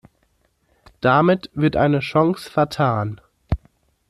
[1.01, 3.21] Damit wird eine Chance vertan.